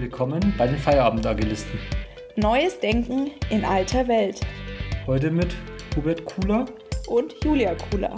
[0.00, 1.76] Willkommen bei den Feierabendagilisten.
[2.36, 4.40] Neues Denken in alter Welt.
[5.08, 5.48] Heute mit
[5.96, 6.66] Hubert Kuhler
[7.08, 8.14] und Julia Kuhler.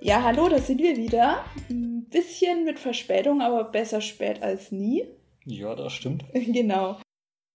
[0.00, 1.44] Ja, hallo, da sind wir wieder.
[1.68, 5.04] Ein bisschen mit Verspätung, aber besser spät als nie.
[5.44, 6.24] Ja, das stimmt.
[6.32, 6.96] genau.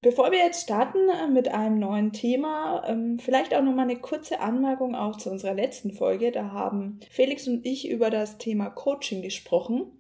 [0.04, 4.42] Bevor wir jetzt starten äh, mit einem neuen Thema, ähm, vielleicht auch nochmal eine kurze
[4.42, 6.32] Anmerkung auch zu unserer letzten Folge.
[6.32, 9.99] Da haben Felix und ich über das Thema Coaching gesprochen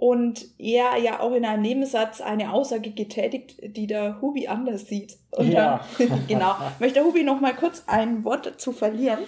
[0.00, 5.18] und er ja auch in einem Nebensatz eine Aussage getätigt, die der Hubi anders sieht.
[5.30, 5.84] Und ja.
[5.98, 6.54] Dann, genau.
[6.78, 9.18] Möchte der Hubi nochmal kurz ein Wort dazu verlieren?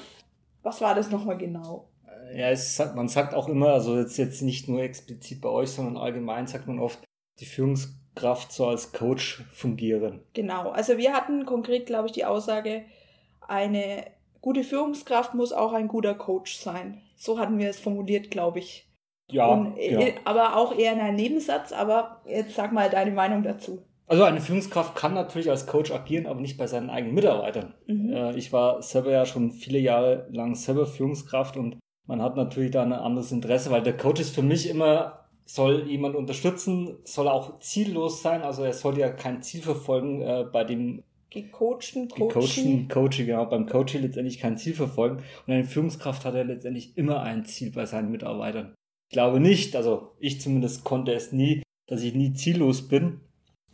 [0.62, 1.90] Was war das nochmal genau?
[2.34, 5.98] Ja, es, man sagt auch immer, also jetzt, jetzt nicht nur explizit bei euch, sondern
[5.98, 7.00] allgemein sagt man oft,
[7.38, 10.23] die Führungs Kraft so als Coach fungieren.
[10.32, 12.84] Genau, also wir hatten konkret, glaube ich, die Aussage,
[13.46, 14.06] eine
[14.40, 17.02] gute Führungskraft muss auch ein guter Coach sein.
[17.14, 18.88] So hatten wir es formuliert, glaube ich.
[19.32, 20.00] Ja, Und, ja.
[20.00, 23.82] Äh, aber auch eher in einem Nebensatz, aber jetzt sag mal deine Meinung dazu.
[24.07, 27.74] Also eine Führungskraft kann natürlich als Coach agieren, aber nicht bei seinen eigenen Mitarbeitern.
[27.87, 28.12] Mhm.
[28.12, 32.73] Äh, ich war selber ja schon viele Jahre lang selber Führungskraft und man hat natürlich
[32.73, 37.29] da ein anderes Interesse, weil der Coach ist für mich immer soll jemand unterstützen, soll
[37.29, 42.29] auch ziellos sein, also er soll ja kein Ziel verfolgen äh, bei dem gecoachten Coaching.
[42.29, 45.23] Gecoachten Coaching, genau, beim Coaching letztendlich kein Ziel verfolgen.
[45.46, 48.74] Und eine Führungskraft hat ja letztendlich immer ein Ziel bei seinen Mitarbeitern.
[49.13, 53.21] Ich glaube nicht, also ich zumindest konnte es nie, dass ich nie ziellos bin,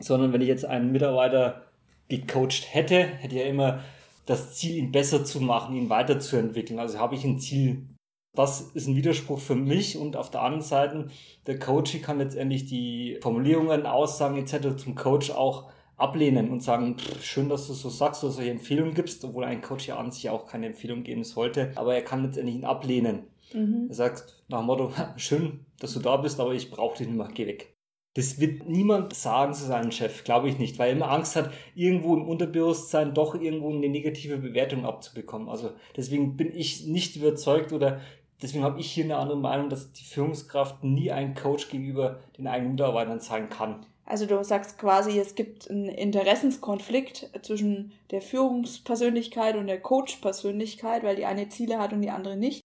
[0.00, 1.62] sondern wenn ich jetzt einen Mitarbeiter
[2.08, 3.84] gecoacht hätte, hätte ich ja immer
[4.26, 6.80] das Ziel, ihn besser zu machen, ihn weiterzuentwickeln.
[6.80, 7.86] Also habe ich ein Ziel
[8.34, 11.06] das ist ein Widerspruch für mich und auf der anderen Seite,
[11.46, 14.76] der Coach kann letztendlich die Formulierungen, Aussagen etc.
[14.76, 19.24] zum Coach auch ablehnen und sagen, schön, dass du so sagst oder solche Empfehlungen gibst,
[19.24, 22.56] obwohl ein Coach ja an sich auch keine Empfehlung geben sollte, aber er kann letztendlich
[22.56, 23.24] ihn ablehnen.
[23.54, 23.86] Mhm.
[23.88, 27.16] Er sagt nach dem Motto, schön, dass du da bist, aber ich brauche dich nicht
[27.16, 27.74] mehr, geh weg.
[28.14, 31.52] Das wird niemand sagen zu seinem Chef, glaube ich nicht, weil er immer Angst hat,
[31.74, 35.48] irgendwo im Unterbewusstsein doch irgendwo eine negative Bewertung abzubekommen.
[35.48, 38.00] Also deswegen bin ich nicht überzeugt oder
[38.42, 42.48] deswegen habe ich hier eine andere Meinung, dass die Führungskraft nie ein Coach gegenüber den
[42.48, 43.86] eigenen Mitarbeitern sein kann.
[44.04, 51.16] Also du sagst quasi, es gibt einen Interessenskonflikt zwischen der Führungspersönlichkeit und der Coach-Persönlichkeit, weil
[51.16, 52.62] die eine Ziele hat und die andere nicht.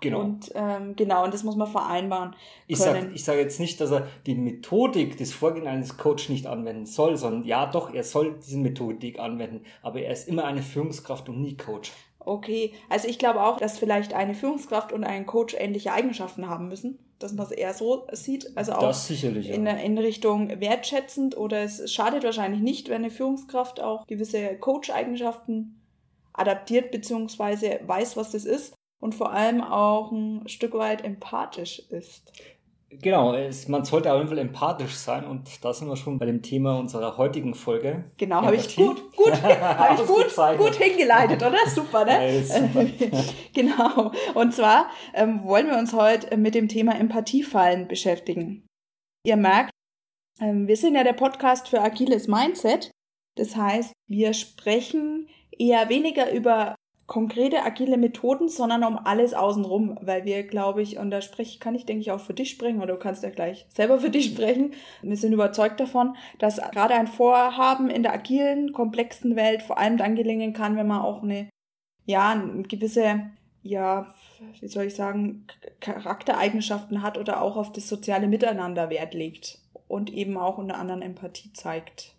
[0.00, 0.20] Genau.
[0.20, 2.34] Und ähm, genau, und das muss man vereinbaren.
[2.66, 6.86] Ich sage sag jetzt nicht, dass er die Methodik des Vorgehens eines Coaches nicht anwenden
[6.86, 11.28] soll, sondern ja doch, er soll diese Methodik anwenden, aber er ist immer eine Führungskraft
[11.28, 11.92] und nie Coach.
[12.18, 16.68] Okay, also ich glaube auch, dass vielleicht eine Führungskraft und ein Coach ähnliche Eigenschaften haben
[16.68, 18.56] müssen, dass man es eher so sieht.
[18.56, 19.72] Also auch in, ja.
[19.72, 25.80] in Richtung wertschätzend oder es schadet wahrscheinlich nicht, wenn eine Führungskraft auch gewisse Coach-Eigenschaften
[26.32, 27.80] adaptiert bzw.
[27.86, 32.32] weiß, was das ist und vor allem auch ein Stück weit empathisch ist.
[32.88, 36.24] Genau, es, man sollte auf jeden Fall empathisch sein und da sind wir schon bei
[36.24, 38.04] dem Thema unserer heutigen Folge.
[38.16, 41.58] Genau, habe ich gut, gut, habe ich gut, gut hingeleitet, oder?
[41.66, 42.34] Super, ne?
[42.34, 42.86] Ja, super.
[43.52, 44.10] genau.
[44.32, 48.66] Und zwar ähm, wollen wir uns heute mit dem Thema Empathiefallen beschäftigen.
[49.26, 49.70] Ihr merkt,
[50.40, 52.90] ähm, wir sind ja der Podcast für agiles Mindset.
[53.36, 56.74] Das heißt, wir sprechen eher weniger über
[57.06, 61.74] konkrete agile Methoden, sondern um alles außenrum, weil wir, glaube ich, und da spreche, kann
[61.74, 64.26] ich, denke ich, auch für dich sprechen, oder du kannst ja gleich selber für dich
[64.26, 64.72] sprechen.
[65.02, 69.98] Wir sind überzeugt davon, dass gerade ein Vorhaben in der agilen, komplexen Welt vor allem
[69.98, 71.48] dann gelingen kann, wenn man auch eine,
[72.06, 73.30] ja, eine gewisse,
[73.62, 74.06] ja,
[74.60, 75.46] wie soll ich sagen,
[75.80, 81.02] Charaktereigenschaften hat oder auch auf das soziale Miteinander Wert legt und eben auch unter anderem
[81.02, 82.14] Empathie zeigt.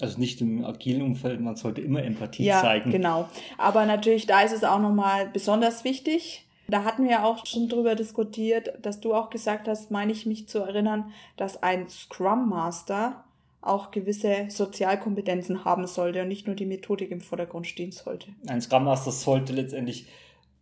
[0.00, 2.90] Also nicht im agilen Umfeld, man sollte immer Empathie ja, zeigen.
[2.90, 3.28] Genau.
[3.58, 6.46] Aber natürlich, da ist es auch nochmal besonders wichtig.
[6.68, 10.48] Da hatten wir auch schon drüber diskutiert, dass du auch gesagt hast, meine ich mich
[10.48, 13.24] zu erinnern, dass ein Scrum Master
[13.60, 18.28] auch gewisse Sozialkompetenzen haben sollte und nicht nur die Methodik im Vordergrund stehen sollte.
[18.46, 20.06] Ein Scrum Master sollte letztendlich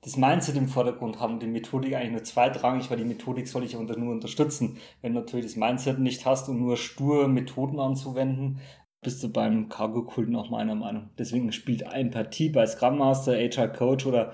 [0.01, 3.75] das Mindset im Vordergrund haben, die Methodik eigentlich nur zweitrangig, weil die Methodik soll ich
[3.75, 4.79] nur unterstützen.
[5.03, 8.61] Wenn du natürlich das Mindset nicht hast und nur stur Methoden anzuwenden,
[9.03, 11.11] bist du beim Cargo-Kult noch meiner Meinung.
[11.19, 14.33] Deswegen spielt Empathie bei Scrum Master, HR Coach oder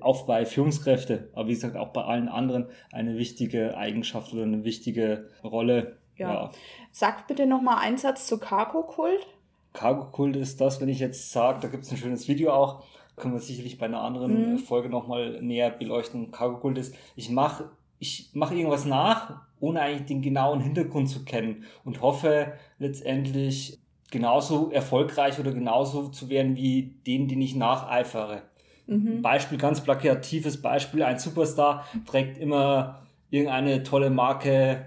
[0.00, 4.64] auch bei Führungskräfte, aber wie gesagt auch bei allen anderen eine wichtige Eigenschaft oder eine
[4.64, 5.96] wichtige Rolle.
[6.16, 6.32] Ja.
[6.32, 6.50] ja.
[6.92, 9.26] Sag bitte nochmal einen Satz zu Cargo-Kult.
[9.72, 12.84] Cargo-Kult ist das, wenn ich jetzt sage, da gibt es ein schönes Video auch,
[13.16, 14.58] können wir sicherlich bei einer anderen mhm.
[14.58, 16.30] Folge nochmal näher beleuchten.
[16.30, 17.70] Cargo-Kult ist, ich mache
[18.02, 23.78] ich mache irgendwas nach, ohne eigentlich den genauen Hintergrund zu kennen und hoffe letztendlich
[24.12, 28.42] genauso erfolgreich oder genauso zu werden wie den, den ich nacheifere.
[28.86, 29.22] Mhm.
[29.22, 33.00] Beispiel, ganz plakatives Beispiel, ein Superstar trägt immer
[33.30, 34.86] irgendeine tolle Marke,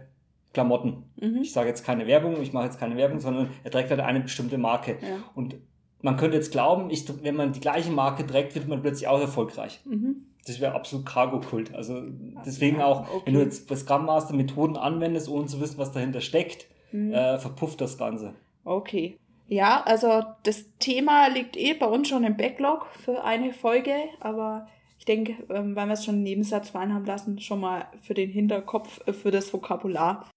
[0.54, 1.04] Klamotten.
[1.20, 1.42] Mhm.
[1.42, 4.22] Ich sage jetzt keine Werbung, ich mache jetzt keine Werbung, sondern er trägt halt eine
[4.22, 4.98] bestimmte Marke.
[5.02, 5.18] Ja.
[5.34, 5.56] Und
[6.02, 9.20] man könnte jetzt glauben, ich, wenn man die gleiche Marke trägt, wird man plötzlich auch
[9.20, 9.82] erfolgreich.
[9.86, 10.28] Mhm.
[10.46, 11.74] Das wäre absolut Cargo-Kult.
[11.74, 12.04] Also
[12.46, 13.22] deswegen auch, okay.
[13.26, 17.12] wenn du jetzt bei Scrum Master Methoden anwendest, ohne zu wissen, was dahinter steckt, mhm.
[17.12, 18.36] äh, verpufft das Ganze.
[18.66, 19.18] Okay.
[19.48, 24.68] Ja, also das Thema liegt eh bei uns schon im Backlog für eine Folge, aber
[24.98, 28.16] ich denke, ähm, weil wir es schon einen Nebensatz fallen haben lassen, schon mal für
[28.16, 30.28] den Hinterkopf, äh, für das Vokabular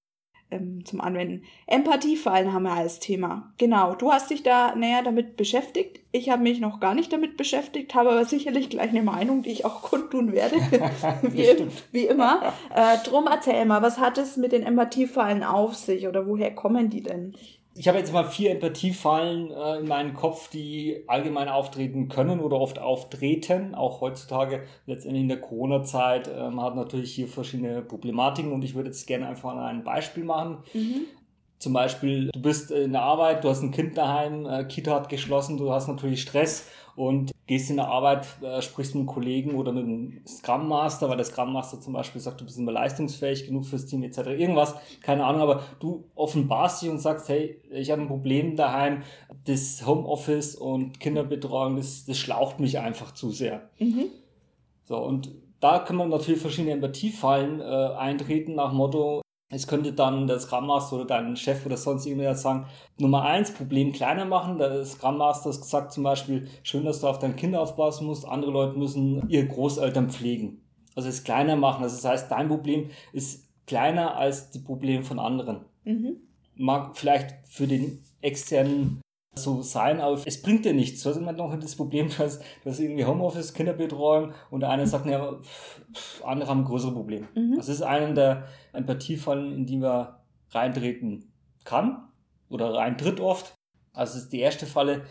[0.50, 1.44] ähm, zum Anwenden.
[1.66, 3.52] Empathiefallen haben wir als Thema.
[3.56, 6.00] Genau, du hast dich da näher damit beschäftigt.
[6.12, 9.50] Ich habe mich noch gar nicht damit beschäftigt, habe aber sicherlich gleich eine Meinung, die
[9.50, 10.56] ich auch kundtun werde.
[11.22, 12.52] wie, wie, immer.
[12.74, 16.90] Äh, drum erzähl mal, was hat es mit den Empathiefallen auf sich oder woher kommen
[16.90, 17.34] die denn?
[17.78, 22.58] Ich habe jetzt mal vier Empathiefallen äh, in meinen Kopf, die allgemein auftreten können oder
[22.58, 23.76] oft auftreten.
[23.76, 28.75] Auch heutzutage, letztendlich in der Corona-Zeit, äh, man hat natürlich hier verschiedene Problematiken und ich
[28.75, 30.58] würde jetzt gerne einfach ein Beispiel machen.
[30.75, 31.02] Mhm.
[31.58, 35.08] Zum Beispiel, du bist in der Arbeit, du hast ein Kind daheim, äh, Kita hat
[35.08, 39.54] geschlossen, du hast natürlich Stress und gehst in der Arbeit, äh, sprichst mit einem Kollegen
[39.54, 42.72] oder mit einem Scrum Master, weil der Scrum Master zum Beispiel sagt, du bist immer
[42.72, 44.18] leistungsfähig genug fürs Team etc.
[44.18, 49.02] Irgendwas, keine Ahnung, aber du offenbarst dich und sagst, hey, ich habe ein Problem daheim,
[49.46, 53.70] das Homeoffice und Kinderbetreuung, das, das schlaucht mich einfach zu sehr.
[53.78, 54.04] Mhm.
[54.84, 55.30] So, und
[55.60, 60.66] da kann man natürlich verschiedene Empathiefallen äh, eintreten nach Motto, es könnte dann der Scrum
[60.66, 62.66] Master oder dein Chef oder sonst irgendwer sagen,
[62.98, 64.58] Nummer eins, Problem kleiner machen.
[64.58, 68.26] Der Scrum Master sagt zum Beispiel, schön, dass du auf dein Kind aufpassen musst.
[68.26, 70.60] Andere Leute müssen ihre Großeltern pflegen.
[70.94, 71.82] Also es kleiner machen.
[71.82, 75.64] Also das heißt, dein Problem ist kleiner als die Probleme von anderen.
[75.84, 76.16] Mhm.
[76.56, 79.00] Mag vielleicht für den externen
[79.43, 81.02] so sein, aber es bringt dir nichts.
[81.02, 85.06] Du hast immer noch das Problem, dass, dass irgendwie Homeoffice, Kinderbetreuung und der eine sagt,
[85.06, 87.26] ja, pff, andere haben größere Probleme.
[87.35, 87.56] Mhm.
[87.56, 90.08] Das ist einer der Empathiefallen, in die man
[90.50, 91.32] reintreten
[91.64, 92.08] kann
[92.49, 93.55] oder reintritt oft.
[93.93, 95.02] Also das ist die erste Falle.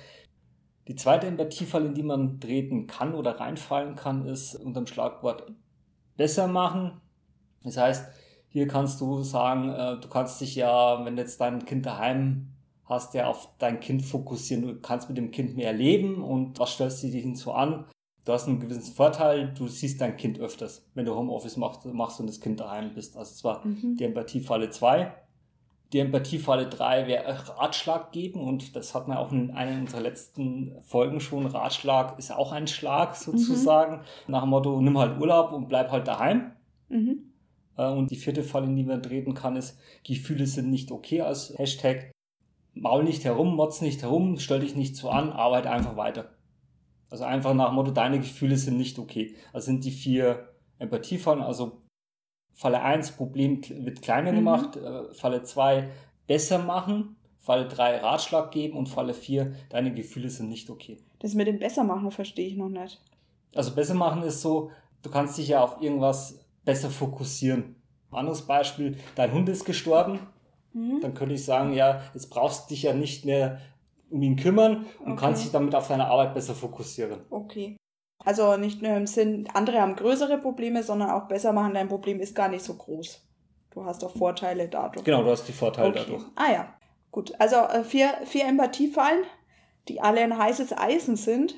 [0.87, 5.51] Die zweite Empathiefalle, in die man treten kann oder reinfallen kann, ist unter dem Schlagwort
[6.15, 7.01] besser machen.
[7.63, 8.07] Das heißt,
[8.47, 12.53] hier kannst du sagen, äh, du kannst dich ja, wenn jetzt dein Kind daheim
[12.87, 14.65] hast ja auf dein Kind fokussieren.
[14.65, 17.85] Du kannst mit dem Kind mehr leben und was stellst du dich hinzu an?
[18.25, 22.19] Du hast einen gewissen Vorteil, du siehst dein Kind öfters, wenn du Homeoffice machst, machst
[22.19, 23.15] und das Kind daheim bist.
[23.15, 23.95] Also es war mhm.
[23.95, 25.13] die Empathiefalle 2.
[25.93, 30.73] Die Empathiefalle 3 wäre Ratschlag geben und das hat man auch in einer unserer letzten
[30.81, 31.45] Folgen schon.
[31.45, 33.97] Ratschlag ist auch ein Schlag sozusagen.
[33.97, 34.01] Mhm.
[34.27, 36.51] Nach dem Motto, nimm halt Urlaub und bleib halt daheim.
[36.89, 37.31] Mhm.
[37.77, 41.21] Äh, und die vierte Falle, in die man treten kann, ist, Gefühle sind nicht okay
[41.21, 42.11] als Hashtag
[42.81, 46.29] maul nicht herum, motz nicht herum, stell dich nicht so an, arbeite einfach weiter.
[47.09, 49.35] Also einfach nach dem Motto, deine Gefühle sind nicht okay.
[49.53, 51.81] Also sind die vier Empathiefallen, also
[52.53, 54.35] Falle 1, Problem wird kleiner mhm.
[54.35, 55.89] gemacht, äh, Falle 2,
[56.25, 60.97] besser machen, Falle 3, Ratschlag geben und Falle 4, deine Gefühle sind nicht okay.
[61.19, 63.01] Das mit dem besser machen verstehe ich noch nicht.
[63.55, 64.71] Also besser machen ist so,
[65.01, 67.75] du kannst dich ja auf irgendwas besser fokussieren.
[68.11, 70.19] Anderes Beispiel, dein Hund ist gestorben,
[70.77, 71.01] Mhm.
[71.01, 73.59] Dann könnte ich sagen, ja, jetzt brauchst du dich ja nicht mehr
[74.09, 75.19] um ihn kümmern und okay.
[75.19, 77.19] kannst dich damit auf deine Arbeit besser fokussieren.
[77.29, 77.77] Okay.
[78.23, 82.19] Also nicht nur im Sinn, andere haben größere Probleme, sondern auch besser machen, dein Problem
[82.19, 83.23] ist gar nicht so groß.
[83.71, 85.03] Du hast auch Vorteile dadurch.
[85.03, 86.03] Genau, du hast die Vorteile okay.
[86.05, 86.23] dadurch.
[86.35, 86.73] Ah ja,
[87.11, 87.33] gut.
[87.39, 89.23] Also äh, vier, vier Empathiefallen,
[89.87, 91.55] die alle ein heißes Eisen sind,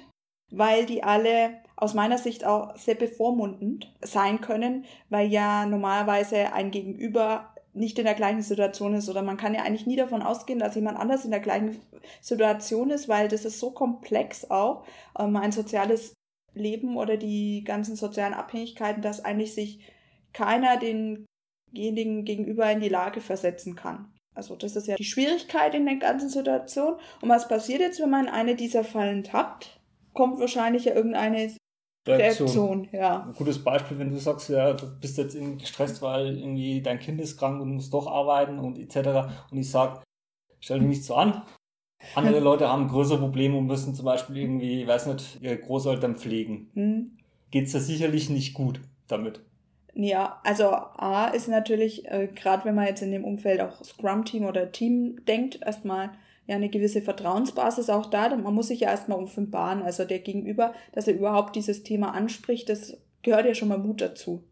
[0.51, 6.71] weil die alle aus meiner Sicht auch sehr bevormundend sein können, weil ja normalerweise ein
[6.71, 10.59] Gegenüber nicht in der gleichen Situation ist oder man kann ja eigentlich nie davon ausgehen,
[10.59, 11.79] dass jemand anders in der gleichen
[12.21, 14.85] Situation ist, weil das ist so komplex auch,
[15.17, 16.13] ähm, ein soziales
[16.53, 19.79] Leben oder die ganzen sozialen Abhängigkeiten, dass eigentlich sich
[20.33, 24.11] keiner denjenigen gegenüber in die Lage versetzen kann.
[24.35, 26.95] Also das ist ja die Schwierigkeit in der ganzen Situation.
[27.21, 29.79] Und was passiert jetzt, wenn man eine dieser Fallen tappt?
[30.13, 31.55] Kommt wahrscheinlich ja irgendeine
[32.09, 32.47] Reaktion.
[32.47, 32.87] Reaktion.
[32.91, 33.23] ja.
[33.23, 36.99] Ein gutes Beispiel, wenn du sagst, ja, du bist jetzt irgendwie gestresst, weil irgendwie dein
[36.99, 39.29] Kind ist krank und musst doch arbeiten und etc.
[39.51, 40.03] Und ich sag,
[40.59, 41.43] stell dich nicht so an.
[42.15, 46.69] Andere Leute haben größere Probleme und müssen zum Beispiel irgendwie, weiß nicht, ihre Großeltern pflegen.
[46.73, 47.17] Hm.
[47.51, 49.41] Geht's da sicherlich nicht gut damit.
[49.93, 54.45] Ja, also A ist natürlich, äh, gerade wenn man jetzt in dem Umfeld auch Scrum-Team
[54.45, 56.11] oder Team denkt, erstmal
[56.49, 58.35] ja eine gewisse Vertrauensbasis auch da.
[58.35, 62.69] Man muss sich ja erstmal offenbaren, also der Gegenüber, dass er überhaupt dieses Thema anspricht,
[62.69, 64.43] das gehört ja schon mal Mut dazu.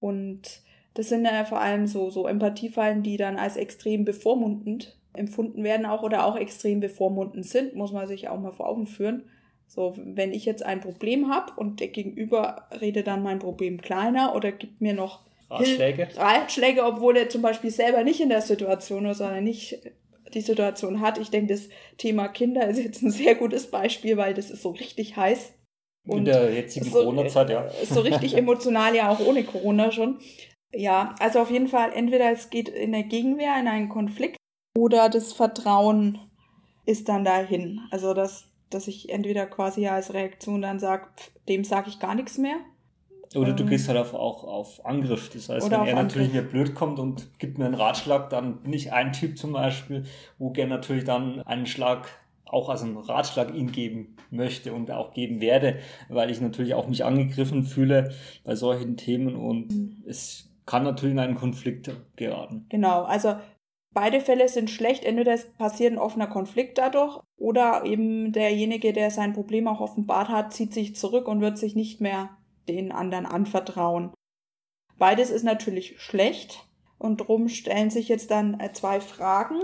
[0.00, 0.62] Und
[0.94, 5.86] das sind ja vor allem so, so Empathiefallen, die dann als extrem bevormundend empfunden werden
[5.86, 9.24] auch oder auch extrem bevormundend sind, muss man sich auch mal vor Augen führen.
[9.66, 14.34] So, wenn ich jetzt ein Problem habe und der Gegenüber redet dann mein Problem kleiner
[14.34, 15.20] oder gibt mir noch
[15.50, 16.08] Ratschläge.
[16.16, 19.78] Ratschläge, obwohl er zum Beispiel selber nicht in der Situation ist, sondern nicht
[20.34, 21.18] die Situation hat.
[21.18, 24.70] Ich denke, das Thema Kinder ist jetzt ein sehr gutes Beispiel, weil das ist so
[24.70, 25.52] richtig heiß.
[26.06, 27.62] Und in der jetzigen so, Corona-Zeit, ja.
[27.64, 30.18] Ist so richtig emotional, ja, auch ohne Corona schon.
[30.72, 34.36] Ja, also auf jeden Fall, entweder es geht in der Gegenwehr, in einen Konflikt,
[34.76, 36.18] oder das Vertrauen
[36.84, 37.80] ist dann dahin.
[37.90, 41.06] Also, dass, dass ich entweder quasi als Reaktion dann sage,
[41.48, 42.56] dem sage ich gar nichts mehr,
[43.34, 43.70] oder du ähm.
[43.70, 45.30] gehst halt auf, auch auf Angriff.
[45.30, 48.72] Das heißt, wenn er natürlich mir blöd kommt und gibt mir einen Ratschlag, dann bin
[48.72, 50.04] ich ein Typ zum Beispiel,
[50.38, 52.08] wo gerne natürlich dann einen Schlag
[52.44, 55.78] auch als einen Ratschlag ihm geben möchte und auch geben werde,
[56.08, 58.12] weil ich natürlich auch mich angegriffen fühle
[58.44, 60.04] bei solchen Themen und mhm.
[60.06, 62.66] es kann natürlich in einen Konflikt geraten.
[62.68, 63.34] Genau, also
[63.92, 65.04] beide Fälle sind schlecht.
[65.04, 70.28] Entweder es passiert ein offener Konflikt dadurch oder eben derjenige, der sein Problem auch offenbart
[70.28, 72.30] hat, zieht sich zurück und wird sich nicht mehr
[72.68, 74.12] den anderen anvertrauen.
[74.98, 76.66] Beides ist natürlich schlecht
[76.98, 79.60] und drum stellen sich jetzt dann äh, zwei Fragen.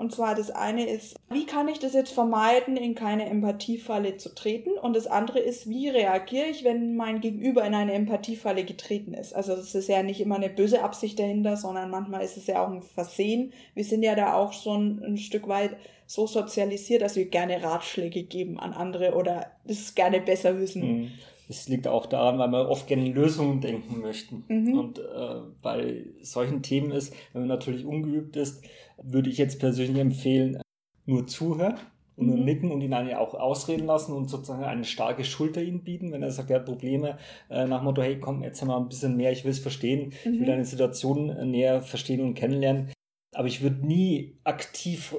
[0.00, 4.34] Und zwar das eine ist, wie kann ich das jetzt vermeiden, in keine Empathiefalle zu
[4.34, 4.70] treten?
[4.80, 9.34] Und das andere ist, wie reagiere ich, wenn mein Gegenüber in eine Empathiefalle getreten ist?
[9.34, 12.64] Also das ist ja nicht immer eine böse Absicht dahinter, sondern manchmal ist es ja
[12.64, 13.52] auch ein Versehen.
[13.74, 15.76] Wir sind ja da auch schon ein Stück weit
[16.06, 21.02] so sozialisiert, dass wir gerne Ratschläge geben an andere oder das gerne besser wissen.
[21.02, 21.10] Mhm.
[21.50, 24.44] Das liegt auch daran, weil wir oft gerne Lösungen denken möchten.
[24.46, 24.78] Mhm.
[24.78, 28.64] Und äh, bei solchen Themen ist, wenn man natürlich ungeübt ist,
[29.02, 30.62] würde ich jetzt persönlich empfehlen,
[31.06, 31.74] nur zuhören
[32.14, 32.44] und nur mhm.
[32.44, 36.22] nicken und ihn dann auch ausreden lassen und sozusagen eine starke Schulter ihm bieten, wenn
[36.22, 39.32] er sagt, er hat Probleme, äh, nach Motto, hey, komm, erzähl mal ein bisschen mehr,
[39.32, 40.14] ich will es verstehen, mhm.
[40.14, 40.46] ich will mhm.
[40.46, 42.92] deine Situation äh, näher verstehen und kennenlernen.
[43.34, 45.16] Aber ich würde nie aktiv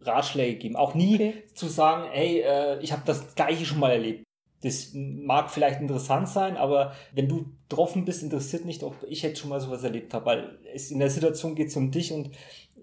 [0.00, 1.34] Ratschläge geben, auch nie okay.
[1.54, 4.24] zu sagen, hey, äh, ich habe das Gleiche schon mal erlebt.
[4.62, 9.40] Das mag vielleicht interessant sein, aber wenn du betroffen bist, interessiert nicht, ob ich jetzt
[9.40, 12.30] schon mal sowas erlebt habe, weil es in der Situation geht es um dich und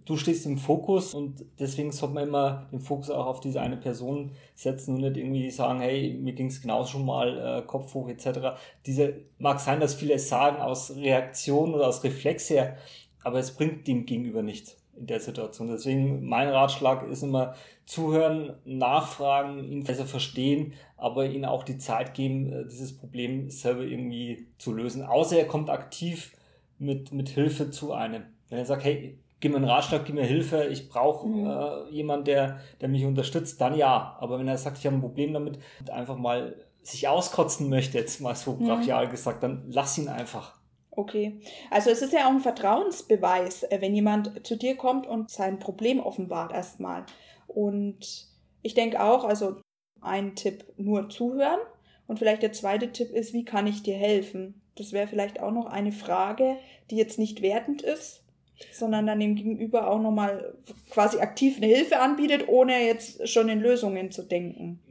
[0.05, 3.77] du stehst im Fokus und deswegen sollte man immer den Fokus auch auf diese eine
[3.77, 7.93] Person setzen und nicht irgendwie sagen, hey, mir ging es genauso schon mal, äh, Kopf
[7.93, 8.57] hoch etc.
[8.85, 12.75] Diese mag sein, dass viele es sagen aus Reaktion oder aus Reflex her,
[13.23, 15.69] aber es bringt dem Gegenüber nichts in der Situation.
[15.69, 22.13] Deswegen mein Ratschlag ist immer zuhören, nachfragen, ihn besser verstehen, aber ihm auch die Zeit
[22.13, 25.03] geben, äh, dieses Problem selber irgendwie zu lösen.
[25.03, 26.35] Außer er kommt aktiv
[26.77, 28.23] mit, mit Hilfe zu einem.
[28.49, 31.47] Wenn er sagt, hey, gib mir einen Ratschlag, gib mir Hilfe, ich brauche mhm.
[31.47, 34.17] äh, jemanden, der, der mich unterstützt, dann ja.
[34.19, 37.97] Aber wenn er sagt, ich habe ein Problem damit und einfach mal sich auskotzen möchte,
[37.97, 39.11] jetzt mal so brachial mhm.
[39.11, 40.58] gesagt, dann lass ihn einfach.
[40.99, 41.39] Okay.
[41.69, 45.57] Also es ist ja auch ein Vertrauensbeweis, äh, wenn jemand zu dir kommt und sein
[45.57, 47.05] Problem offenbart erstmal.
[47.47, 48.27] Und
[48.63, 49.61] ich denke auch, also
[50.01, 51.61] ein Tipp nur zuhören.
[52.05, 54.61] Und vielleicht der zweite Tipp ist, wie kann ich dir helfen?
[54.75, 56.57] Das wäre vielleicht auch noch eine Frage,
[56.91, 58.25] die jetzt nicht wertend ist,
[58.73, 60.53] sondern dann dem Gegenüber auch nochmal
[60.89, 64.81] quasi aktiv eine Hilfe anbietet, ohne jetzt schon in Lösungen zu denken.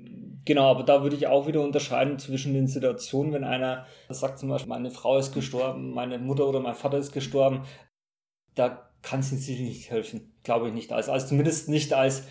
[0.49, 4.49] Genau, aber da würde ich auch wieder unterscheiden zwischen den Situationen, wenn einer sagt zum
[4.49, 7.64] Beispiel, meine Frau ist gestorben, meine Mutter oder mein Vater ist gestorben,
[8.55, 10.90] da kann sie sich nicht helfen, glaube ich nicht.
[10.90, 12.28] Als, also zumindest nicht als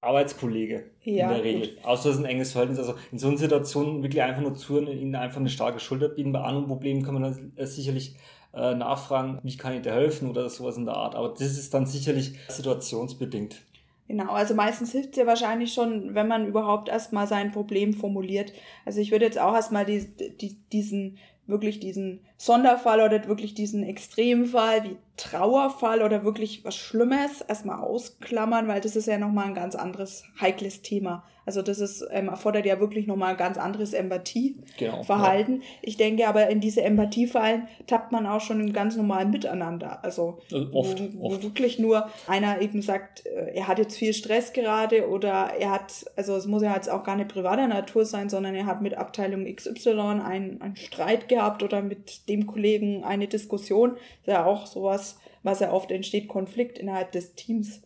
[0.00, 1.74] Arbeitskollege ja, in der Regel.
[1.74, 1.84] Gut.
[1.84, 2.78] Außer es ist ein enges Verhältnis.
[2.78, 6.30] Also in so einer Situation wirklich einfach nur zuhören, ihnen einfach eine starke Schulter bieten.
[6.30, 8.14] Bei anderen Problemen kann man dann sicherlich
[8.54, 11.16] äh, nachfragen, wie kann ich dir helfen oder sowas in der Art.
[11.16, 13.60] Aber das ist dann sicherlich situationsbedingt.
[14.08, 18.52] Genau, also meistens hilft es ja wahrscheinlich schon, wenn man überhaupt erstmal sein Problem formuliert.
[18.84, 20.06] Also ich würde jetzt auch erstmal die,
[20.40, 27.40] die, diesen, wirklich diesen Sonderfall oder wirklich diesen Extremfall wie Trauerfall oder wirklich was Schlimmes
[27.40, 31.24] erstmal ausklammern, weil das ist ja nochmal ein ganz anderes heikles Thema.
[31.46, 35.54] Also das ist, ähm, erfordert ja wirklich nochmal ein ganz anderes Empathieverhalten.
[35.54, 35.78] Genau, ja.
[35.80, 40.04] Ich denke aber, in diese Empathiefallen tappt man auch schon im ganz normalen Miteinander.
[40.04, 41.44] Also, also oft, wo, wo oft.
[41.44, 46.04] wirklich nur einer eben sagt, äh, er hat jetzt viel Stress gerade oder er hat,
[46.16, 48.98] also es muss ja jetzt auch gar nicht privater Natur sein, sondern er hat mit
[48.98, 53.90] Abteilung XY einen, einen Streit gehabt oder mit dem Kollegen eine Diskussion.
[53.90, 57.82] Das ist ja auch sowas, was ja oft entsteht, Konflikt innerhalb des Teams.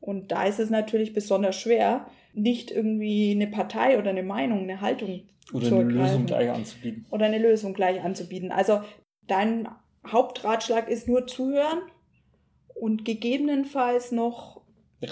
[0.00, 4.80] Und da ist es natürlich besonders schwer, nicht irgendwie eine Partei oder eine Meinung, eine
[4.80, 7.06] Haltung oder zu eine Lösung gleich anzubieten.
[7.10, 8.52] Oder eine Lösung gleich anzubieten.
[8.52, 8.82] Also
[9.26, 9.68] dein
[10.06, 11.80] Hauptratschlag ist nur zuhören
[12.74, 14.62] und gegebenenfalls noch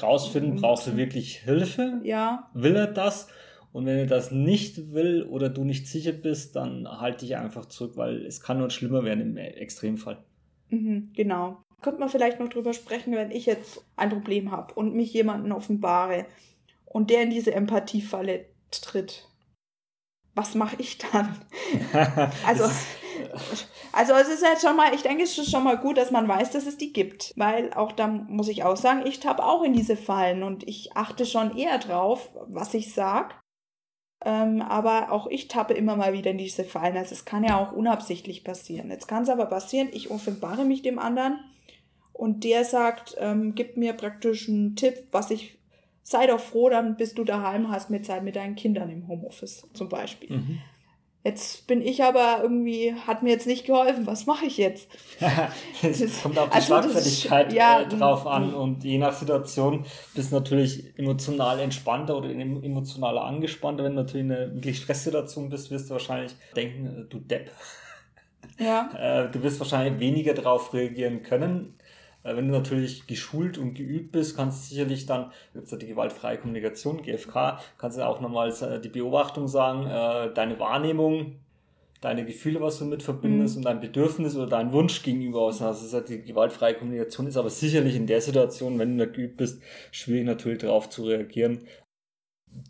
[0.02, 2.00] rausfinden, brauchst du wirklich Hilfe?
[2.02, 2.50] Ja.
[2.54, 3.28] Will er das?
[3.73, 7.67] Und wenn er das nicht will oder du nicht sicher bist, dann halte dich einfach
[7.67, 10.23] zurück, weil es kann nur schlimmer werden im Extremfall.
[10.69, 11.62] Mhm, genau.
[11.81, 15.52] Könnte man vielleicht noch drüber sprechen, wenn ich jetzt ein Problem habe und mich jemanden
[15.52, 16.26] offenbare
[16.85, 19.29] und der in diese Empathiefalle tritt,
[20.35, 21.35] was mache ich dann?
[22.47, 22.64] also,
[23.93, 26.26] Also es ist jetzt schon mal, ich denke, es ist schon mal gut, dass man
[26.26, 27.33] weiß, dass es die gibt.
[27.37, 30.97] Weil auch da muss ich auch sagen, ich tappe auch in diese Fallen und ich
[30.97, 33.35] achte schon eher drauf, was ich sage.
[34.25, 36.97] Ähm, aber auch ich tappe immer mal wieder in diese Fallen.
[36.97, 38.91] Also es kann ja auch unabsichtlich passieren.
[38.91, 41.41] Jetzt kann es aber passieren, ich offenbare mich dem anderen
[42.12, 45.59] und der sagt, ähm, gib mir praktisch einen Tipp, was ich,
[46.02, 49.67] sei doch froh, dann bist du daheim, hast mit Zeit mit deinen Kindern im Homeoffice
[49.73, 50.37] zum Beispiel.
[50.37, 50.59] Mhm.
[51.25, 54.07] Jetzt bin ich aber irgendwie, hat mir jetzt nicht geholfen.
[54.09, 54.88] Was mache ich jetzt?
[55.83, 60.33] Es kommt auf die also Schlagfertigkeit ja, äh, drauf an und je nach Situation bist
[60.33, 63.85] du natürlich emotional entspannter oder emotional angespannter.
[63.85, 67.50] Wenn du natürlich in einer wirklich Stresssituation bist, wirst du wahrscheinlich denken, äh, du Depp.
[68.59, 68.91] Ja.
[68.99, 71.75] Äh, du wirst wahrscheinlich weniger darauf reagieren können.
[72.25, 77.02] Wenn du natürlich geschult und geübt bist, kannst du sicherlich dann, jetzt die gewaltfreie Kommunikation,
[77.02, 81.41] GFK, kannst du auch nochmal äh, die Beobachtung sagen, äh, deine Wahrnehmung,
[82.00, 83.61] deine Gefühle, was du mit verbindest mhm.
[83.61, 85.61] und dein Bedürfnis oder dein Wunsch gegenüber aus.
[85.62, 89.61] Also die gewaltfreie Kommunikation ist aber sicherlich in der Situation, wenn du da geübt bist,
[89.91, 91.67] schwierig natürlich darauf zu reagieren.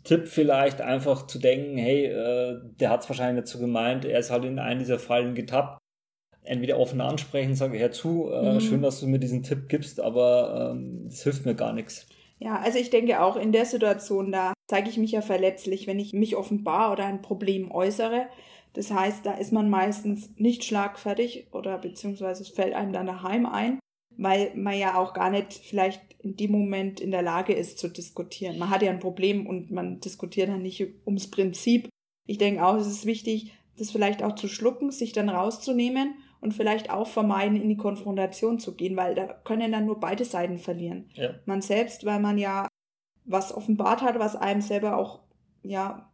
[0.03, 4.19] Tipp vielleicht einfach zu denken, hey, äh, der hat es wahrscheinlich nicht so gemeint, er
[4.19, 5.82] ist halt in einen dieser Fallen getappt
[6.43, 8.59] entweder offen ansprechen, sage, hör zu, äh, mhm.
[8.59, 12.05] schön, dass du mir diesen Tipp gibst, aber ähm, das hilft mir gar nichts.
[12.39, 15.99] Ja, also ich denke auch in der Situation, da zeige ich mich ja verletzlich, wenn
[15.99, 18.27] ich mich offenbar oder ein Problem äußere.
[18.73, 23.45] Das heißt, da ist man meistens nicht schlagfertig oder beziehungsweise es fällt einem dann daheim
[23.45, 23.79] ein,
[24.17, 27.87] weil man ja auch gar nicht vielleicht in dem Moment in der Lage ist zu
[27.87, 28.57] diskutieren.
[28.57, 31.87] Man hat ja ein Problem und man diskutiert dann nicht ums Prinzip.
[32.25, 36.53] Ich denke auch, es ist wichtig, das vielleicht auch zu schlucken, sich dann rauszunehmen und
[36.53, 40.57] vielleicht auch vermeiden, in die Konfrontation zu gehen, weil da können dann nur beide Seiten
[40.57, 41.09] verlieren.
[41.13, 41.31] Ja.
[41.45, 42.67] Man selbst, weil man ja
[43.25, 45.21] was offenbart hat, was einem selber auch
[45.63, 46.11] ja,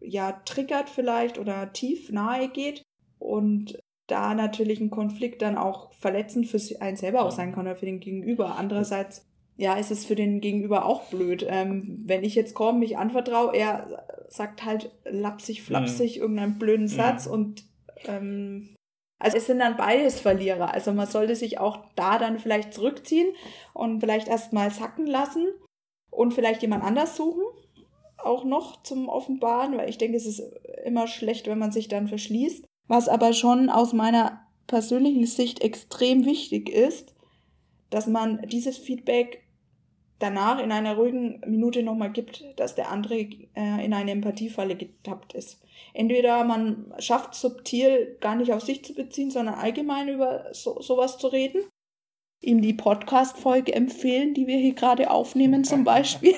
[0.00, 2.82] ja triggert vielleicht oder tief nahe geht
[3.18, 7.76] und da natürlich ein Konflikt dann auch verletzend für einen selber auch sein kann oder
[7.76, 8.56] für den Gegenüber.
[8.56, 9.26] Andererseits,
[9.56, 11.44] ja, ist es für den Gegenüber auch blöd.
[11.48, 16.22] Ähm, wenn ich jetzt komme, mich anvertraue, er sagt halt lapsig, flapsig mhm.
[16.22, 17.32] irgendeinen blöden Satz mhm.
[17.32, 17.64] und
[18.06, 18.74] ähm,
[19.24, 20.74] also es sind dann beides Verlierer.
[20.74, 23.28] Also man sollte sich auch da dann vielleicht zurückziehen
[23.72, 25.46] und vielleicht erstmal sacken lassen
[26.10, 27.42] und vielleicht jemand anders suchen,
[28.18, 30.42] auch noch zum Offenbaren, weil ich denke, es ist
[30.84, 32.66] immer schlecht, wenn man sich dann verschließt.
[32.86, 37.14] Was aber schon aus meiner persönlichen Sicht extrem wichtig ist,
[37.88, 39.43] dass man dieses Feedback
[40.18, 45.34] danach in einer ruhigen Minute nochmal gibt, dass der andere äh, in eine Empathiefalle getappt
[45.34, 45.60] ist.
[45.92, 51.18] Entweder man schafft subtil gar nicht auf sich zu beziehen, sondern allgemein über so, sowas
[51.18, 51.62] zu reden.
[52.40, 56.34] Ihm die Podcast-Folge empfehlen, die wir hier gerade aufnehmen zum Beispiel.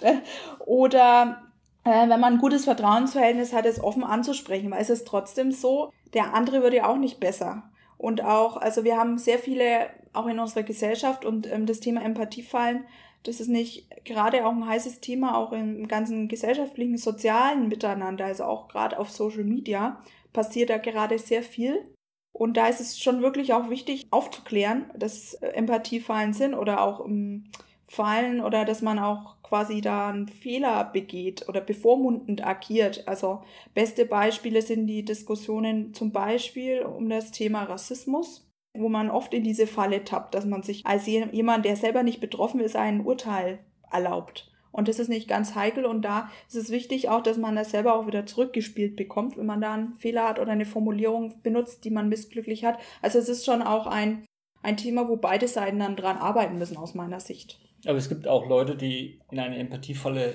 [0.66, 1.42] Oder
[1.84, 5.90] äh, wenn man ein gutes Vertrauensverhältnis hat, es offen anzusprechen, weil es ist trotzdem so,
[6.14, 7.70] der andere wird ja auch nicht besser.
[7.98, 12.02] Und auch, also wir haben sehr viele, auch in unserer Gesellschaft und ähm, das Thema
[12.02, 12.84] Empathiefallen
[13.24, 18.44] das ist nicht gerade auch ein heißes Thema, auch im ganzen gesellschaftlichen, sozialen Miteinander, also
[18.44, 20.00] auch gerade auf Social Media,
[20.32, 21.90] passiert da gerade sehr viel.
[22.32, 27.10] Und da ist es schon wirklich auch wichtig aufzuklären, dass Empathiefallen sind oder auch um,
[27.12, 27.44] ähm,
[27.86, 33.06] Fallen oder dass man auch quasi da einen Fehler begeht oder bevormundend agiert.
[33.06, 38.44] Also beste Beispiele sind die Diskussionen zum Beispiel um das Thema Rassismus
[38.76, 42.20] wo man oft in diese Falle tappt, dass man sich als jemand, der selber nicht
[42.20, 43.60] betroffen ist, ein Urteil
[43.90, 44.50] erlaubt.
[44.72, 47.70] Und das ist nicht ganz heikel und da ist es wichtig auch, dass man das
[47.70, 51.84] selber auch wieder zurückgespielt bekommt, wenn man da einen Fehler hat oder eine Formulierung benutzt,
[51.84, 52.80] die man missglücklich hat.
[53.00, 54.26] Also es ist schon auch ein,
[54.62, 57.60] ein Thema, wo beide Seiten dann dran arbeiten müssen aus meiner Sicht.
[57.86, 60.34] Aber es gibt auch Leute, die in eine Empathiefalle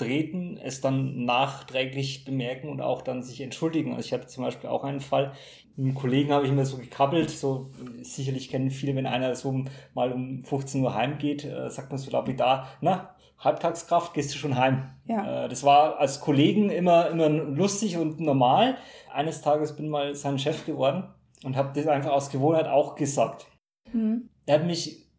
[0.00, 3.94] treten, es dann nachträglich bemerken und auch dann sich entschuldigen.
[3.94, 5.32] Also ich hatte zum Beispiel auch einen Fall,
[5.76, 7.70] mit einem Kollegen habe ich mir so gekabbelt, so
[8.02, 12.10] sicherlich kennen viele, wenn einer so mal um 15 Uhr heimgeht, äh, sagt man so
[12.10, 14.90] lapidar, na, Halbtagskraft, gehst du schon heim.
[15.06, 15.44] Ja.
[15.44, 18.76] Äh, das war als Kollegen immer, immer lustig und normal.
[19.12, 21.04] Eines Tages bin mal sein Chef geworden
[21.44, 23.46] und habe das einfach aus Gewohnheit auch gesagt.
[23.92, 24.28] Mhm.
[24.46, 25.09] Er hat mich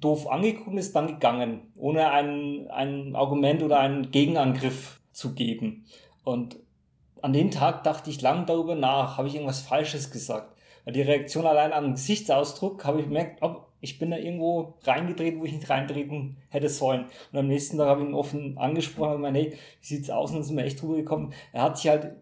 [0.00, 5.84] doof angeguckt und ist dann gegangen, ohne ein, ein Argument oder einen Gegenangriff zu geben.
[6.24, 6.56] Und
[7.22, 10.56] an dem Tag dachte ich lang darüber nach, habe ich irgendwas Falsches gesagt.
[10.84, 15.40] Weil die Reaktion allein am Gesichtsausdruck habe ich gemerkt, ob ich bin da irgendwo reingetreten,
[15.40, 17.06] wo ich nicht reintreten hätte sollen.
[17.32, 20.30] Und am nächsten Tag habe ich ihn offen angesprochen und gemeint, hey, wie sieht's aus?
[20.30, 21.32] Und dann sind wir echt drüber gekommen.
[21.52, 22.12] Er hat sich halt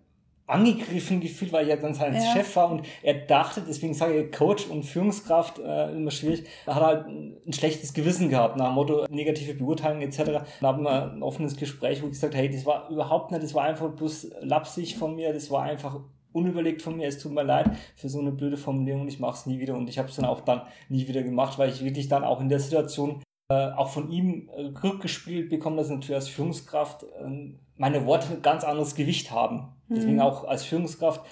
[0.49, 2.21] angegriffen gefühlt, weil ich ja dann sein ja.
[2.33, 6.75] Chef war und er dachte, deswegen sage ich Coach und Führungskraft äh, immer schwierig, er
[6.75, 10.45] hat halt ein schlechtes Gewissen gehabt, nach dem Motto negative Beurteilung etc.
[10.61, 13.55] Da haben wir ein offenes Gespräch, wo ich gesagt hey, das war überhaupt nicht, das
[13.55, 16.01] war einfach bloß lapsig von mir, das war einfach
[16.33, 19.47] unüberlegt von mir, es tut mir leid für so eine blöde Formulierung, ich mache es
[19.47, 22.09] nie wieder und ich habe es dann auch dann nie wieder gemacht, weil ich wirklich
[22.09, 26.29] dann auch in der Situation äh, auch von ihm äh, rückgespielt bekomme, dass natürlich als
[26.29, 29.73] Führungskraft äh, meine Worte ein ganz anderes Gewicht haben.
[29.89, 29.95] Mhm.
[29.95, 31.25] Deswegen auch als Führungskraft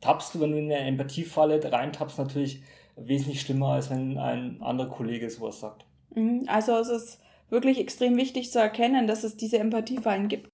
[0.00, 2.62] tappst du, wenn du in eine Empathiefalle reintappst, natürlich
[2.96, 5.84] wesentlich schlimmer, als wenn ein anderer Kollege sowas sagt.
[6.14, 6.44] Mhm.
[6.46, 10.48] Also es ist wirklich extrem wichtig zu erkennen, dass es diese Empathiefallen gibt.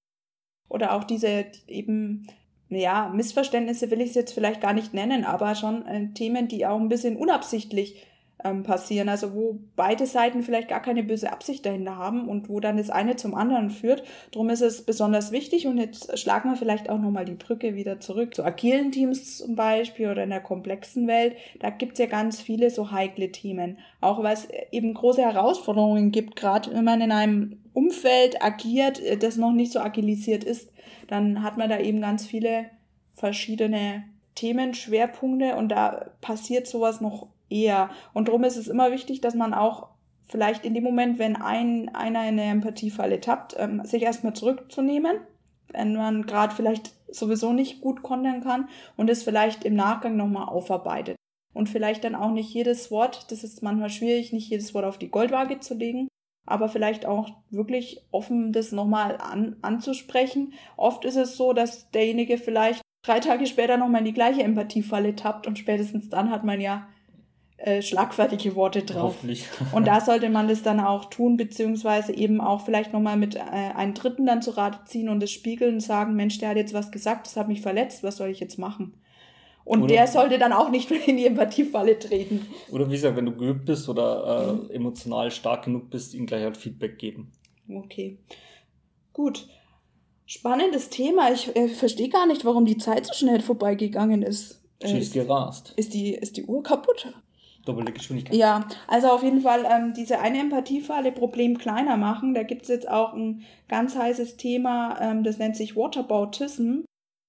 [0.69, 2.27] Oder auch diese eben,
[2.71, 6.65] ja, Missverständnisse will ich es jetzt vielleicht gar nicht nennen, aber schon äh, Themen, die
[6.65, 8.03] auch ein bisschen unabsichtlich
[8.45, 9.09] ähm, passieren.
[9.09, 12.91] Also wo beide Seiten vielleicht gar keine böse Absicht dahinter haben und wo dann das
[12.91, 14.03] eine zum anderen führt.
[14.31, 18.01] Darum ist es besonders wichtig und jetzt schlagen wir vielleicht auch nochmal die Brücke wieder
[18.01, 21.37] zurück zu agilen Teams zum Beispiel oder in der komplexen Welt.
[21.61, 23.79] Da gibt es ja ganz viele so heikle Themen.
[24.01, 29.17] Auch weil es eben große Herausforderungen gibt, gerade wenn man in einem Umfeld agiert, äh,
[29.17, 30.71] das noch nicht so agilisiert ist,
[31.09, 32.67] dann hat man da eben ganz viele
[33.15, 37.91] verschiedene Themenschwerpunkte und da passiert sowas noch eher.
[38.15, 39.89] Und darum ist es immer wichtig, dass man auch
[40.29, 45.19] vielleicht in dem Moment, wenn ein, einer in eine Empathiefalle tappt, ähm, sich erstmal zurückzunehmen,
[45.73, 50.49] wenn man gerade vielleicht sowieso nicht gut kontern kann und es vielleicht im Nachgang nochmal
[50.49, 51.17] aufarbeitet.
[51.55, 54.99] Und vielleicht dann auch nicht jedes Wort, das ist manchmal schwierig, nicht jedes Wort auf
[54.99, 56.09] die Goldwaage zu legen,
[56.47, 60.55] aber vielleicht auch wirklich offen das nochmal an, anzusprechen.
[60.79, 65.15] Oft ist es so, dass derjenige vielleicht drei Tage später nochmal in die gleiche Empathiefalle
[65.15, 66.89] tappt und spätestens dann hat man ja
[67.63, 69.15] äh, schlagfertige Worte drauf.
[69.15, 69.47] Hoffentlich.
[69.73, 73.41] Und da sollte man das dann auch tun, beziehungsweise eben auch vielleicht nochmal mit äh,
[73.41, 76.75] einem Dritten dann zu Rate ziehen und das spiegeln und sagen, Mensch, der hat jetzt
[76.75, 78.95] was gesagt, das hat mich verletzt, was soll ich jetzt machen?
[79.65, 82.45] Und oder, der sollte dann auch nicht in die Empathiefalle treten.
[82.73, 86.43] Oder wie gesagt, wenn du geübt bist oder äh, emotional stark genug bist, ihm gleich
[86.43, 87.31] halt Feedback geben.
[87.69, 88.19] Okay.
[89.13, 89.47] Gut.
[90.27, 91.33] Spannendes Thema.
[91.33, 94.61] Ich äh, verstehe gar nicht, warum die Zeit so schnell vorbeigegangen ist.
[94.85, 95.75] Sie ist gerast.
[95.77, 97.07] Ist die, ist die Uhr kaputt?
[97.65, 98.37] Doppelte Geschwindigkeit.
[98.37, 102.35] Ja, also auf jeden Fall ähm, diese eine Empathiefalle Problem kleiner machen.
[102.35, 106.81] Da gibt es jetzt auch ein ganz heißes Thema, ähm, das nennt sich Waterbautism.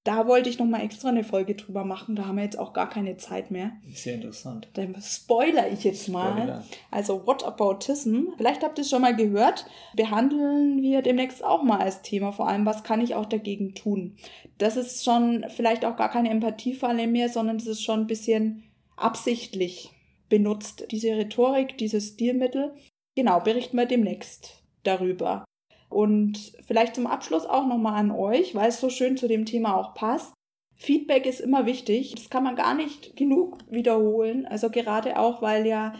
[0.03, 2.17] Da wollte ich nochmal extra eine Folge drüber machen.
[2.17, 3.71] Da haben wir jetzt auch gar keine Zeit mehr.
[3.93, 4.67] Sehr interessant.
[4.73, 6.33] Da spoiler ich jetzt mal.
[6.33, 6.63] Spoiler.
[6.91, 8.33] Also Whataboutism.
[8.35, 9.65] Vielleicht habt ihr es schon mal gehört.
[9.95, 12.33] Behandeln wir demnächst auch mal als Thema.
[12.33, 14.17] Vor allem, was kann ich auch dagegen tun?
[14.57, 18.63] Das ist schon vielleicht auch gar keine Empathiefalle mehr, sondern es ist schon ein bisschen
[18.97, 19.92] absichtlich
[20.33, 22.73] benutzt diese Rhetorik, dieses Stilmittel.
[23.15, 25.45] Genau, berichten wir demnächst darüber.
[25.89, 29.77] Und vielleicht zum Abschluss auch nochmal an euch, weil es so schön zu dem Thema
[29.77, 30.33] auch passt.
[30.75, 32.15] Feedback ist immer wichtig.
[32.15, 34.47] Das kann man gar nicht genug wiederholen.
[34.47, 35.93] Also gerade auch, weil ja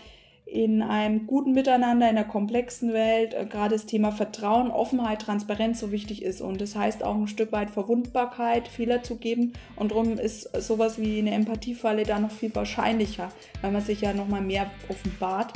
[0.54, 5.80] in einem guten Miteinander, in einer komplexen Welt, äh, gerade das Thema Vertrauen, Offenheit, Transparenz
[5.80, 6.42] so wichtig ist.
[6.42, 9.54] Und das heißt auch ein Stück weit Verwundbarkeit, Fehler zu geben.
[9.76, 14.14] Und darum ist sowas wie eine Empathiefalle da noch viel wahrscheinlicher, weil man sich ja
[14.14, 15.54] nochmal mehr offenbart.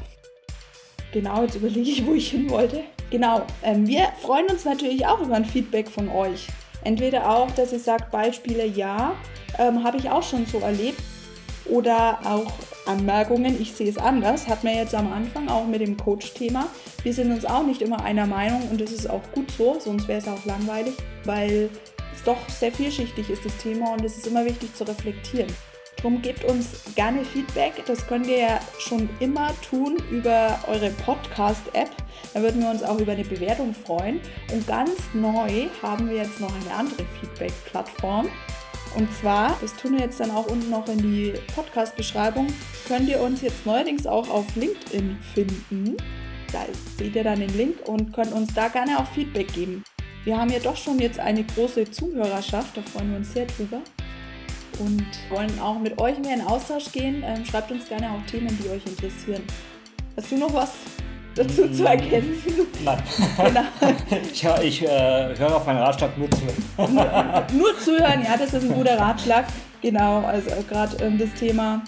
[1.13, 2.81] Genau, jetzt überlege ich, wo ich hin wollte.
[3.11, 6.47] Genau, ähm, wir freuen uns natürlich auch über ein Feedback von euch.
[6.83, 9.13] Entweder auch, dass ihr sagt, Beispiele ja,
[9.59, 11.01] ähm, habe ich auch schon so erlebt
[11.69, 12.51] oder auch
[12.87, 16.67] Anmerkungen, ich sehe es anders, hat man jetzt am Anfang auch mit dem Coach-Thema.
[17.03, 20.07] Wir sind uns auch nicht immer einer Meinung und das ist auch gut so, sonst
[20.07, 20.95] wäre es auch langweilig,
[21.25, 21.69] weil
[22.13, 25.53] es doch sehr vielschichtig ist, das Thema und es ist immer wichtig zu reflektieren.
[25.97, 27.83] Darum gebt uns gerne Feedback.
[27.87, 31.89] Das könnt ihr ja schon immer tun über eure Podcast-App.
[32.33, 34.21] Da würden wir uns auch über eine Bewertung freuen.
[34.53, 38.29] Und ganz neu haben wir jetzt noch eine andere Feedback-Plattform.
[38.95, 42.47] Und zwar, das tun wir jetzt dann auch unten noch in die Podcast-Beschreibung,
[42.87, 45.97] könnt ihr uns jetzt neuerdings auch auf LinkedIn finden.
[46.51, 46.65] Da
[46.97, 49.83] seht ihr dann den Link und könnt uns da gerne auch Feedback geben.
[50.23, 53.81] Wir haben ja doch schon jetzt eine große Zuhörerschaft, da freuen wir uns sehr drüber.
[54.79, 57.23] Und wollen auch mit euch mehr in Austausch gehen.
[57.25, 59.41] Ähm, schreibt uns gerne auch Themen, die euch interessieren.
[60.15, 60.73] Hast du noch was
[61.37, 62.67] dazu zu ergänzen?
[62.83, 63.01] Nein.
[63.37, 64.55] Genau.
[64.61, 66.63] ich, ich äh, höre auf meinen Ratschlag nur zuhören.
[66.93, 69.45] nur, nur zuhören, ja, das ist ein guter Ratschlag.
[69.81, 71.81] Genau, also gerade ähm, das Thema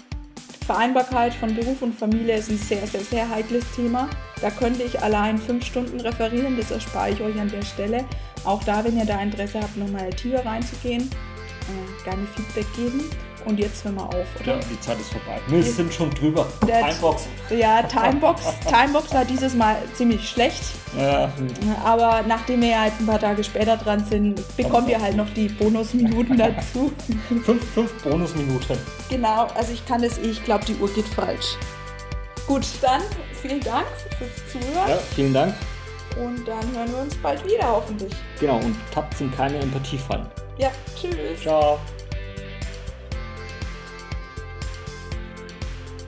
[0.66, 4.08] Vereinbarkeit von Beruf und Familie ist ein sehr, sehr, sehr heikles Thema.
[4.40, 8.04] Da könnte ich allein fünf Stunden referieren, das erspare ich euch an der Stelle.
[8.44, 13.04] Auch da, wenn ihr da Interesse habt, nochmal tiefer reinzugehen, äh, gerne Feedback geben.
[13.44, 14.54] Und jetzt hören wir auf, oder?
[14.54, 15.40] Ja, die Zeit ist vorbei.
[15.48, 16.46] Wir sind schon drüber.
[16.66, 17.26] Der Timebox.
[17.50, 18.42] Ja, Timebox.
[18.68, 20.62] Timebox war dieses Mal ziemlich schlecht.
[20.98, 21.32] Ja.
[21.84, 25.28] Aber nachdem wir ja jetzt ein paar Tage später dran sind, bekommt ihr halt noch
[25.30, 26.92] die Bonusminuten dazu.
[27.44, 28.78] fünf, fünf Bonusminuten.
[29.08, 31.56] Genau, also ich kann das eh, ich glaube, die Uhr geht falsch.
[32.46, 33.02] Gut, dann
[33.40, 33.86] vielen Dank
[34.18, 34.88] fürs Zuhören.
[34.90, 35.54] Ja, vielen Dank.
[36.20, 38.12] Und dann hören wir uns bald wieder, hoffentlich.
[38.40, 40.26] Genau, und tappt in keine Empathie fallen.
[40.58, 41.40] Ja, tschüss.
[41.42, 41.78] Ciao.